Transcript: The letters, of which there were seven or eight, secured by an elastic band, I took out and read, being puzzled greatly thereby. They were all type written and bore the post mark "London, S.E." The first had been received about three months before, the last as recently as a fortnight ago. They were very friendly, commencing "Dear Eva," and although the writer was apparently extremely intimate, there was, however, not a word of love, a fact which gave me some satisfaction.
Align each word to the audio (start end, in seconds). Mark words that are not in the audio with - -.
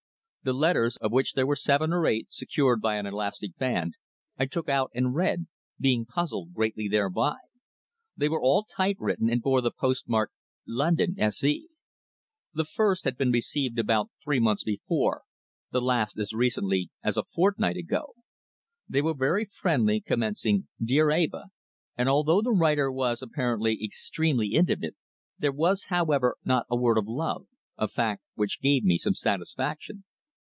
The 0.43 0.53
letters, 0.53 0.97
of 0.97 1.11
which 1.11 1.33
there 1.33 1.45
were 1.45 1.55
seven 1.55 1.93
or 1.93 2.07
eight, 2.07 2.33
secured 2.33 2.81
by 2.81 2.95
an 2.97 3.05
elastic 3.05 3.55
band, 3.59 3.93
I 4.39 4.47
took 4.47 4.67
out 4.67 4.89
and 4.95 5.13
read, 5.13 5.45
being 5.79 6.03
puzzled 6.03 6.55
greatly 6.55 6.87
thereby. 6.87 7.35
They 8.17 8.27
were 8.27 8.41
all 8.41 8.63
type 8.63 8.95
written 8.99 9.29
and 9.29 9.39
bore 9.39 9.61
the 9.61 9.69
post 9.69 10.09
mark 10.09 10.31
"London, 10.67 11.13
S.E." 11.19 11.67
The 12.55 12.65
first 12.65 13.03
had 13.03 13.17
been 13.19 13.31
received 13.31 13.77
about 13.77 14.09
three 14.23 14.39
months 14.39 14.63
before, 14.63 15.21
the 15.69 15.79
last 15.79 16.17
as 16.17 16.33
recently 16.33 16.89
as 17.03 17.17
a 17.17 17.23
fortnight 17.23 17.77
ago. 17.77 18.15
They 18.89 19.03
were 19.03 19.13
very 19.13 19.45
friendly, 19.45 20.01
commencing 20.01 20.67
"Dear 20.83 21.11
Eva," 21.11 21.51
and 21.95 22.09
although 22.09 22.41
the 22.41 22.49
writer 22.51 22.91
was 22.91 23.21
apparently 23.21 23.77
extremely 23.85 24.53
intimate, 24.53 24.95
there 25.37 25.51
was, 25.53 25.83
however, 25.89 26.35
not 26.43 26.65
a 26.67 26.75
word 26.75 26.97
of 26.97 27.05
love, 27.07 27.45
a 27.77 27.87
fact 27.87 28.23
which 28.33 28.59
gave 28.59 28.83
me 28.83 28.97
some 28.97 29.13
satisfaction. 29.13 30.03